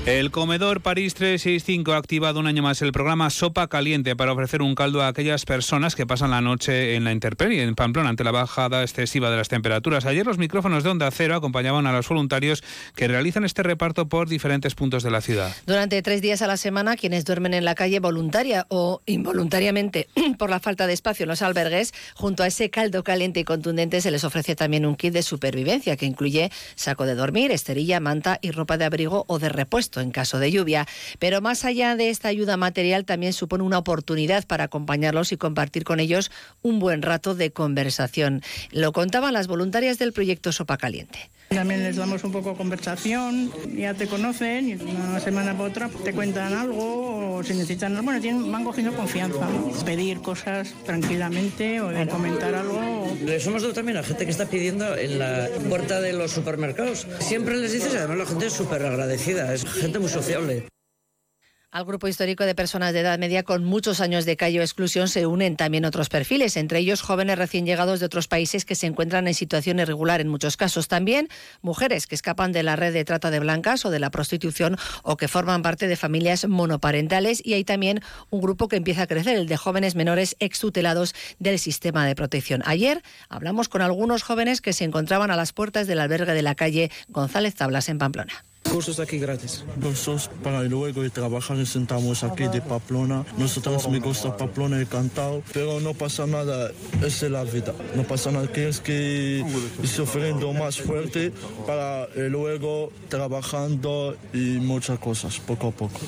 El 0.05 0.33
comedor 0.33 0.81
París 0.81 1.15
365 1.15 1.93
ha 1.93 1.97
activado 1.97 2.41
un 2.41 2.49
año 2.49 2.61
más 2.61 2.83
el 2.83 2.91
programa 2.91 3.31
Sopa 3.31 3.69
Caliente 3.69 4.17
para 4.17 4.33
ofrecer 4.33 4.61
un 4.61 4.75
caldo 4.75 5.01
a 5.01 5.07
aquellas 5.07 5.45
personas 5.45 5.95
que 5.95 6.09
pasan 6.09 6.33
la 6.33 6.41
noche 6.41 6.97
en 6.97 7.05
la 7.05 7.13
intemperie 7.13 7.63
en 7.63 7.77
Pamplona 7.77 8.09
ante 8.09 8.25
la 8.25 8.33
bajada 8.33 8.83
excesiva 8.83 9.31
de 9.31 9.37
las 9.37 9.47
temperaturas. 9.47 10.05
Ayer 10.05 10.27
los 10.27 10.39
micrófonos 10.39 10.83
de 10.83 10.91
Onda 10.91 11.09
Cero 11.13 11.37
acompañaban 11.37 11.87
a 11.87 11.93
los 11.93 12.09
voluntarios 12.09 12.65
que 12.97 13.07
realizan 13.07 13.45
este 13.45 13.63
reparto 13.63 14.09
por 14.09 14.29
diferentes 14.29 14.75
puntos 14.75 15.05
de 15.05 15.13
la 15.13 15.21
ciudad. 15.21 15.55
Durante 15.67 16.03
tres 16.03 16.21
días 16.21 16.43
a 16.43 16.49
la 16.49 16.57
semana, 16.57 16.97
quienes 16.97 17.25
duermen 17.25 17.55
en 17.55 17.65
la 17.65 17.77
calle 17.77 18.01
voluntaria 18.01 18.67
o 18.71 19.03
involuntariamente 19.07 20.09
por 20.37 20.51
la 20.51 20.59
falta 20.59 20.89
de 20.89 20.95
espacio 20.95 21.23
en 21.23 21.29
los 21.29 21.43
albergues, 21.43 21.95
junto 22.17 22.43
a 22.43 22.49
ese 22.49 22.71
caldo 22.71 23.05
caliente 23.05 23.39
y 23.39 23.45
contundente 23.45 24.01
se 24.01 24.11
les 24.11 24.25
ofrece 24.25 24.57
también 24.57 24.85
un 24.85 24.97
kit 24.97 25.13
de 25.13 25.23
supervivencia 25.23 25.97
que 25.97 26.07
incluye 26.07 26.51
saco 26.75 27.07
de 27.07 27.15
dormir, 27.15 27.53
esterilla, 27.53 28.01
manta 28.01 28.41
y 28.43 28.51
ropa 28.51 28.77
de 28.79 28.85
abrigo 28.87 29.25
o 29.29 29.39
de 29.39 29.49
repuesto 29.49 29.92
en 30.01 30.11
caso 30.11 30.39
de 30.39 30.51
lluvia. 30.51 30.87
Pero 31.19 31.41
más 31.41 31.65
allá 31.65 31.97
de 31.97 32.09
esta 32.09 32.29
ayuda 32.29 32.57
material, 32.57 33.05
también 33.05 33.33
supone 33.33 33.65
una 33.65 33.79
oportunidad 33.79 34.47
para 34.47 34.65
acompañarlos 34.65 35.33
y 35.33 35.37
compartir 35.37 35.85
con 35.85 36.01
ellos 36.01 36.31
un 36.63 36.79
buen 36.79 37.03
rato 37.03 37.35
de 37.35 37.51
conversación. 37.51 38.43
Lo 38.71 38.93
contaban 38.93 39.35
las 39.35 39.47
voluntarias 39.47 39.99
del 39.99 40.13
proyecto 40.13 40.53
Sopa 40.53 40.77
Caliente. 40.77 41.31
También 41.55 41.83
les 41.83 41.97
damos 41.97 42.25
un 42.25 42.33
poco 42.33 42.51
de 42.51 42.57
conversación, 42.57 43.53
ya 43.77 43.95
te 43.95 44.07
conocen 44.07 44.71
y 44.71 44.75
una 44.75 45.21
semana 45.21 45.57
por 45.57 45.71
otra 45.71 45.91
te 46.03 46.13
cuentan 46.13 46.55
algo 46.55 47.37
o 47.37 47.43
si 47.43 47.53
necesitan, 47.53 48.03
bueno, 48.05 48.21
tienen, 48.21 48.51
van 48.51 48.65
cogiendo 48.65 48.95
confianza, 48.95 49.47
pedir 49.85 50.21
cosas 50.21 50.75
tranquilamente 50.85 51.81
o 51.81 51.89
de 51.89 52.09
comentar 52.09 52.55
algo. 52.55 53.07
Les 53.25 53.47
hemos 53.47 53.63
dado 53.63 53.75
también 53.75 53.99
a 53.99 54.03
gente 54.03 54.25
que 54.25 54.31
está 54.31 54.47
pidiendo 54.47 54.97
en 54.97 55.19
la 55.19 55.49
puerta 55.69 56.01
de 56.01 56.15
los 56.15 56.31
supermercados. 56.31 57.07
Siempre 57.21 57.57
les 57.57 57.73
dices, 57.73 57.95
además 57.95 58.19
la 58.19 58.27
gente 58.27 58.47
es 58.47 58.53
súper 58.53 58.85
agradecida, 58.85 59.53
es 59.53 59.65
gente 59.65 59.99
muy 59.99 60.09
sociable. 60.09 60.72
Al 61.73 61.87
grupo 61.87 62.07
histórico 62.07 62.45
de 62.45 62.55
personas 62.55 62.93
de 62.93 63.01
edad 63.01 63.19
media 63.19 63.45
con 63.45 63.65
muchos 63.65 64.03
años 64.03 64.27
de 64.27 64.37
calle 64.37 64.61
o 64.61 64.63
exclusión 64.63 65.09
se 65.09 65.25
unen 65.25 65.57
también 65.57 65.87
otros 65.87 66.11
perfiles, 66.11 66.59
entre 66.59 66.81
ellos 66.81 67.01
jóvenes 67.01 67.39
recién 67.39 67.65
llegados 67.65 67.99
de 67.99 68.05
otros 68.05 68.29
países 68.29 68.67
que 68.67 68.75
se 68.75 68.87
encuentran 68.87 69.27
en 69.27 69.33
situación 69.33 69.79
irregular 69.79 70.21
en 70.21 70.29
muchos 70.29 70.59
casos. 70.59 70.89
También 70.89 71.31
mujeres 71.63 72.07
que 72.07 72.15
escapan 72.15 72.53
de 72.53 72.63
la 72.63 72.77
red 72.77 72.93
de 72.93 73.07
trata 73.07 73.31
de 73.31 73.41
blancas 73.41 73.87
o 73.87 73.91
de 73.91 74.01
la 74.01 74.11
prostitución 74.11 74.77
o 75.03 75.17
que 75.17 75.29
forman 75.29 75.63
parte 75.63 75.89
de 75.89 75.97
familias 75.97 76.47
monoparentales. 76.47 77.41
Y 77.43 77.55
hay 77.55 77.65
también 77.65 78.03
un 78.29 78.43
grupo 78.43 78.69
que 78.69 78.77
empieza 78.77 79.05
a 79.05 79.07
crecer, 79.07 79.39
el 79.39 79.47
de 79.47 79.57
jóvenes 79.57 79.95
menores 79.95 80.37
extutelados 80.41 81.15
del 81.39 81.59
sistema 81.59 82.05
de 82.05 82.15
protección. 82.15 82.63
Ayer 82.67 83.03
hablamos 83.31 83.71
con 83.71 83.81
algunos 83.81 84.25
jóvenes 84.25 84.61
que 84.61 84.75
se 84.75 84.85
encontraban 84.85 85.31
a 85.31 85.37
las 85.37 85.55
puertas 85.55 85.87
del 85.87 86.01
albergue 86.01 86.35
de 86.35 86.43
la 86.43 86.55
calle 86.55 86.91
González 87.09 87.55
Tablas 87.55 87.89
en 87.89 87.97
Pamplona. 87.97 88.45
Cursos 88.71 89.01
aquí 89.01 89.19
gratis. 89.19 89.65
Cursos 89.81 90.31
para 90.43 90.63
luego 90.63 91.09
trabajar 91.11 91.65
sentamos 91.67 92.25
aquí 92.25 92.49
de 92.49 92.61
Pamplona. 92.61 93.25
Nosotros 93.37 93.89
me 93.89 94.01
gusta 94.01 94.37
Pamplona, 94.37 94.81
he 94.81 94.87
cantado, 94.87 95.43
pero 95.53 95.81
no 95.81 95.95
pasa 95.95 96.27
nada, 96.27 96.71
es 97.05 97.23
la 97.23 97.45
vida. 97.45 97.75
No 97.95 98.05
pasa 98.05 98.31
nada, 98.31 98.47
tienes 98.47 98.81
que 98.81 99.45
ir 99.81 99.89
sufriendo 99.89 100.53
más 100.53 100.81
fuerte 100.81 101.33
para 101.67 102.09
luego 102.17 102.93
trabajando 103.09 104.17
y 104.33 104.59
muchas 104.59 104.99
cosas, 104.99 105.39
poco 105.39 105.69
a 105.69 105.71
poco. 105.73 106.01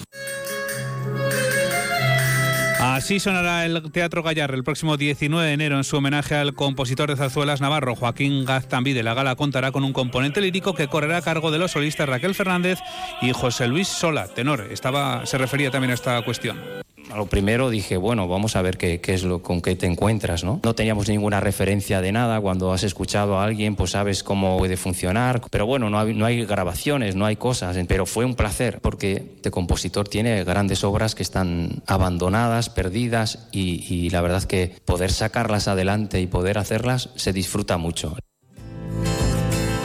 Así 2.95 3.19
sonará 3.19 3.67
el 3.67 3.91
Teatro 3.91 4.23
Gallar 4.23 4.55
el 4.55 4.63
próximo 4.63 4.97
19 4.97 5.49
de 5.49 5.53
enero 5.53 5.77
en 5.79 5.83
su 5.83 5.97
homenaje 5.97 6.37
al 6.37 6.55
compositor 6.55 7.11
de 7.11 7.17
zarzuelas 7.17 7.61
navarro 7.61 7.97
Joaquín 7.97 8.45
Gaztambide. 8.45 9.03
La 9.03 9.15
gala 9.15 9.35
contará 9.35 9.73
con 9.73 9.83
un 9.83 9.93
componente 9.93 10.41
lírico 10.41 10.75
que 10.75 10.87
correrá 10.87 11.17
a 11.17 11.23
cargo 11.23 11.51
de 11.51 11.59
los 11.59 11.73
solistas 11.73 12.09
Raquel 12.09 12.37
Fernández 12.37 12.79
y 13.21 13.33
José 13.33 13.67
Luis 13.67 13.89
Sola, 13.89 14.29
tenor. 14.29 14.69
Estaba, 14.71 15.27
se 15.27 15.39
refería 15.39 15.73
también 15.73 15.91
a 15.91 15.95
esta 15.95 16.23
cuestión 16.23 16.85
lo 17.17 17.27
primero 17.27 17.71
dije, 17.71 17.97
bueno, 17.97 18.29
vamos 18.29 18.57
a 18.57 18.63
ver 18.63 18.77
qué, 18.77 19.01
es 19.07 19.25
lo 19.25 19.43
con 19.43 19.61
qué 19.61 19.77
te 19.77 19.87
encuentras, 19.87 20.45
¿no? 20.45 20.61
No 20.63 20.75
teníamos 20.75 21.09
ninguna 21.09 21.41
referencia 21.41 22.01
de 22.01 22.13
nada. 22.13 22.41
Cuando 22.41 22.73
has 22.73 22.83
escuchado 22.83 23.39
a 23.39 23.45
alguien, 23.45 23.77
pues 23.77 23.93
sabes 23.93 24.23
cómo 24.23 24.59
puede 24.59 24.77
funcionar. 24.77 25.43
Pero 25.51 25.67
bueno, 25.67 25.91
no 25.91 25.99
hay, 25.99 26.15
no 26.15 26.27
hay 26.27 26.45
grabaciones, 26.45 27.17
no 27.17 27.27
hay 27.27 27.37
cosas. 27.37 27.77
Pero 27.87 28.07
fue 28.07 28.25
un 28.25 28.35
placer 28.35 28.81
porque 28.81 29.33
este 29.37 29.51
compositor 29.51 30.09
tiene 30.09 30.45
grandes 30.45 30.85
obras 30.85 31.15
que 31.15 31.23
están 31.23 31.83
abandonadas, 31.87 32.71
perdidas 32.71 33.49
y, 33.53 33.85
y 33.89 34.11
la 34.11 34.21
verdad 34.21 34.45
que 34.45 34.75
poder 34.85 35.13
sacarlas 35.13 35.69
adelante 35.69 36.21
y 36.21 36.27
poder 36.27 36.59
hacerlas 36.59 37.11
se 37.17 37.33
disfruta 37.33 37.77
mucho. 37.77 38.17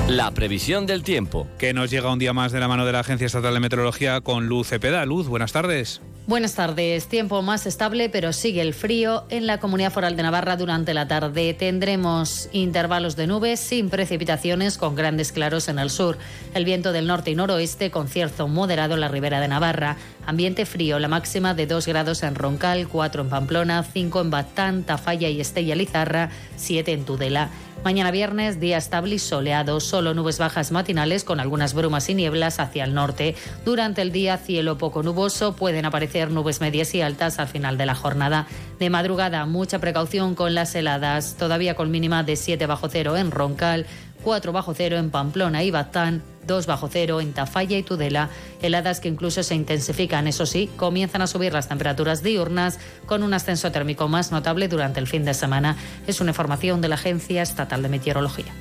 La 0.09 0.31
previsión 0.31 0.87
del 0.87 1.03
tiempo. 1.03 1.47
Que 1.59 1.71
nos 1.71 1.91
llega 1.91 2.11
un 2.11 2.17
día 2.17 2.33
más 2.33 2.51
de 2.51 2.59
la 2.59 2.67
mano 2.67 2.83
de 2.83 2.93
la 2.93 3.01
Agencia 3.01 3.27
Estatal 3.27 3.53
de 3.53 3.59
Meteorología 3.59 4.21
con 4.21 4.47
Luz 4.47 4.69
Cepeda. 4.69 5.05
Luz, 5.05 5.27
buenas 5.27 5.51
tardes. 5.51 6.01
Buenas 6.29 6.53
tardes. 6.53 7.07
Tiempo 7.07 7.41
más 7.41 7.65
estable, 7.65 8.07
pero 8.07 8.33
sigue 8.33 8.61
el 8.61 8.75
frío 8.75 9.23
en 9.31 9.47
la 9.47 9.59
Comunidad 9.59 9.91
Foral 9.91 10.15
de 10.15 10.21
Navarra 10.21 10.57
durante 10.57 10.93
la 10.93 11.07
tarde. 11.07 11.55
Tendremos 11.55 12.49
intervalos 12.51 13.15
de 13.15 13.25
nubes 13.25 13.59
sin 13.59 13.89
precipitaciones 13.89 14.77
con 14.77 14.93
grandes 14.93 15.31
claros 15.31 15.69
en 15.69 15.79
el 15.79 15.89
sur. 15.89 16.19
El 16.53 16.65
viento 16.65 16.91
del 16.91 17.07
norte 17.07 17.31
y 17.31 17.35
noroeste 17.35 17.89
con 17.89 18.07
cierzo 18.07 18.47
moderado 18.47 18.93
en 18.93 19.01
la 19.01 19.07
ribera 19.07 19.41
de 19.41 19.47
Navarra. 19.47 19.97
Ambiente 20.27 20.67
frío, 20.67 20.99
la 20.99 21.07
máxima 21.07 21.55
de 21.55 21.65
2 21.65 21.87
grados 21.87 22.21
en 22.21 22.35
Roncal, 22.35 22.87
4 22.87 23.23
en 23.23 23.29
Pamplona, 23.29 23.81
5 23.81 24.21
en 24.21 24.29
Batán, 24.29 24.83
Tafalla 24.83 25.29
y 25.29 25.41
Estella 25.41 25.73
Lizarra, 25.73 26.29
7 26.57 26.91
en 26.93 27.05
Tudela. 27.05 27.49
Mañana 27.83 28.11
viernes, 28.11 28.59
día 28.59 28.77
estable 28.77 29.15
y 29.15 29.19
soleado, 29.19 29.79
solo 29.79 30.13
nubes 30.13 30.37
bajas 30.37 30.71
matinales 30.71 31.23
con 31.23 31.39
algunas 31.39 31.73
brumas 31.73 32.09
y 32.09 32.13
nieblas 32.13 32.59
hacia 32.59 32.83
el 32.83 32.93
norte. 32.93 33.35
Durante 33.63 34.01
el 34.01 34.11
día, 34.11 34.37
cielo 34.37 34.77
poco 34.77 35.01
nuboso, 35.01 35.55
pueden 35.55 35.85
aparecer 35.85 36.29
nubes 36.29 36.59
medias 36.59 36.93
y 36.93 37.01
altas 37.01 37.39
al 37.39 37.47
final 37.47 37.77
de 37.77 37.85
la 37.85 37.95
jornada. 37.95 38.47
De 38.79 38.89
madrugada, 38.89 39.45
mucha 39.45 39.79
precaución 39.79 40.35
con 40.35 40.55
las 40.55 40.75
heladas, 40.75 41.37
todavía 41.37 41.75
con 41.75 41.89
mínima 41.89 42.21
de 42.21 42.35
7 42.35 42.65
bajo 42.65 42.89
cero 42.89 43.15
en 43.15 43.31
Roncal, 43.31 43.85
4 44.23 44.51
bajo 44.51 44.73
cero 44.73 44.97
en 44.97 45.09
Pamplona 45.09 45.63
y 45.63 45.71
Batán, 45.71 46.21
2 46.49 46.65
bajo 46.65 46.89
cero 46.91 47.21
en 47.21 47.31
Tafalla 47.31 47.77
y 47.77 47.83
Tudela, 47.83 48.29
heladas 48.61 48.99
que 48.99 49.07
incluso 49.07 49.43
se 49.43 49.55
intensifican. 49.55 50.27
Eso 50.27 50.45
sí, 50.45 50.69
comienzan 50.75 51.21
a 51.21 51.27
subir 51.27 51.53
las 51.53 51.69
temperaturas 51.69 52.23
diurnas 52.23 52.79
con 53.05 53.23
un 53.23 53.33
ascenso 53.33 53.71
térmico 53.71 54.09
más 54.09 54.33
notable 54.33 54.67
durante 54.67 54.99
el 54.99 55.07
fin 55.07 55.23
de 55.23 55.33
semana. 55.33 55.77
Es 56.07 56.19
una 56.19 56.31
información 56.31 56.81
de 56.81 56.89
la 56.89 56.95
Agencia 56.95 57.41
Estatal 57.41 57.81
de 57.81 57.89
Meteorología. 57.89 58.51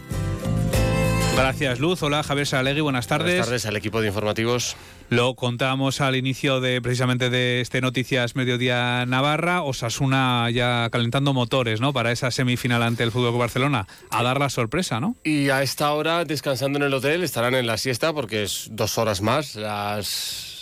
Gracias, 1.39 1.79
Luz. 1.79 2.03
Hola, 2.03 2.25
Javier 2.25 2.49
Salegui, 2.49 2.81
buenas 2.81 3.07
tardes. 3.07 3.27
Buenas 3.27 3.47
tardes 3.47 3.67
al 3.67 3.77
equipo 3.77 4.01
de 4.01 4.09
informativos. 4.09 4.77
Lo 5.09 5.35
contamos 5.37 6.01
al 6.01 6.17
inicio 6.17 6.61
de 6.61 6.83
precisamente 6.83 7.31
de 7.31 7.61
este 7.61 7.81
Noticias 7.81 8.35
Mediodía 8.35 9.07
Navarra. 9.07 9.63
Osasuna 9.63 10.51
ya 10.51 10.89
calentando 10.91 11.33
motores, 11.33 11.81
¿no? 11.81 11.93
Para 11.93 12.11
esa 12.11 12.33
semifinal 12.33 12.83
ante 12.83 13.05
el 13.05 13.13
Fútbol 13.13 13.39
Barcelona. 13.39 13.87
A 14.11 14.25
dar 14.25 14.41
la 14.41 14.51
sorpresa, 14.51 14.99
¿no? 14.99 15.15
Y 15.23 15.51
a 15.51 15.63
esta 15.63 15.93
hora, 15.93 16.25
descansando 16.25 16.81
en 16.81 16.87
el 16.87 16.93
hotel, 16.93 17.23
estarán 17.23 17.55
en 17.55 17.69
la 17.69 17.79
siesta 17.79 18.13
porque 18.13 18.43
es 18.43 18.67
dos 18.73 18.99
horas 18.99 19.23
más, 19.23 19.55
las 19.55 20.58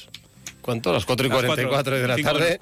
¿Cuánto? 0.66 0.92
Las 0.92 1.04
4 1.04 1.28
y 1.28 1.30
44 1.30 1.96
de 1.96 2.08
la 2.08 2.16
tarde. 2.16 2.58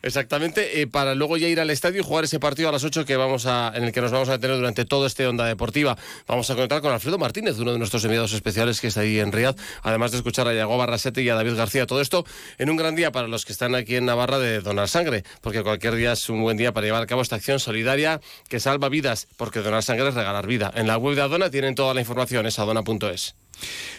Exactamente, 0.00 0.80
eh, 0.80 0.86
para 0.86 1.14
luego 1.14 1.36
ya 1.36 1.48
ir 1.48 1.60
al 1.60 1.68
estadio 1.68 2.00
y 2.00 2.02
jugar 2.02 2.24
ese 2.24 2.40
partido 2.40 2.70
a 2.70 2.72
las 2.72 2.82
8 2.82 3.04
que 3.04 3.14
vamos 3.16 3.44
a, 3.44 3.70
en 3.74 3.84
el 3.84 3.92
que 3.92 4.00
nos 4.00 4.10
vamos 4.10 4.30
a 4.30 4.38
tener 4.38 4.56
durante 4.56 4.86
todo 4.86 5.04
este 5.04 5.26
Onda 5.26 5.44
Deportiva. 5.44 5.98
Vamos 6.26 6.48
a 6.48 6.56
contar 6.56 6.80
con 6.80 6.92
Alfredo 6.92 7.18
Martínez, 7.18 7.58
uno 7.58 7.72
de 7.72 7.78
nuestros 7.78 8.02
enviados 8.04 8.32
especiales 8.32 8.80
que 8.80 8.86
está 8.86 9.00
ahí 9.00 9.20
en 9.20 9.32
Riad, 9.32 9.54
además 9.82 10.12
de 10.12 10.16
escuchar 10.16 10.48
a 10.48 10.54
Yago 10.54 10.78
Barrasete 10.78 11.20
y 11.20 11.28
a 11.28 11.34
David 11.34 11.56
García. 11.56 11.86
Todo 11.86 12.00
esto 12.00 12.24
en 12.56 12.70
un 12.70 12.78
gran 12.78 12.96
día 12.96 13.12
para 13.12 13.28
los 13.28 13.44
que 13.44 13.52
están 13.52 13.74
aquí 13.74 13.96
en 13.96 14.06
Navarra 14.06 14.38
de 14.38 14.60
donar 14.60 14.88
sangre, 14.88 15.22
porque 15.42 15.62
cualquier 15.62 15.94
día 15.94 16.12
es 16.12 16.30
un 16.30 16.40
buen 16.40 16.56
día 16.56 16.72
para 16.72 16.86
llevar 16.86 17.02
a 17.02 17.06
cabo 17.06 17.20
esta 17.20 17.36
acción 17.36 17.60
solidaria 17.60 18.22
que 18.48 18.60
salva 18.60 18.88
vidas, 18.88 19.28
porque 19.36 19.60
donar 19.60 19.82
sangre 19.82 20.08
es 20.08 20.14
regalar 20.14 20.46
vida. 20.46 20.72
En 20.74 20.86
la 20.86 20.96
web 20.96 21.16
de 21.16 21.20
Adona 21.20 21.50
tienen 21.50 21.74
toda 21.74 21.92
la 21.92 22.00
información, 22.00 22.46
es 22.46 22.58
adona.es. 22.58 23.41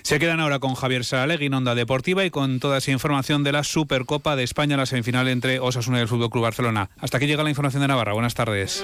Se 0.01 0.19
quedan 0.19 0.39
ahora 0.39 0.59
con 0.59 0.75
Javier 0.75 1.05
Saralegui 1.05 1.47
en 1.47 1.53
Onda 1.53 1.75
Deportiva 1.75 2.25
y 2.25 2.29
con 2.29 2.59
toda 2.59 2.77
esa 2.77 2.91
información 2.91 3.43
de 3.43 3.51
la 3.51 3.63
Supercopa 3.63 4.35
de 4.35 4.43
España, 4.43 4.77
la 4.77 4.85
semifinal 4.85 5.27
entre 5.27 5.59
Osasuna 5.59 5.99
y 5.99 6.01
el 6.01 6.07
Fútbol 6.07 6.29
Club 6.29 6.43
Barcelona. 6.43 6.89
Hasta 6.97 7.17
aquí 7.17 7.27
llega 7.27 7.43
la 7.43 7.49
información 7.49 7.81
de 7.81 7.87
Navarra. 7.87 8.13
Buenas 8.13 8.33
tardes. 8.33 8.83